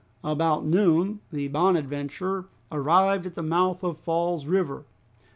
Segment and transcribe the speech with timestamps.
[0.23, 4.85] About noon the "Bonadventure" arrived at the mouth of Falls River.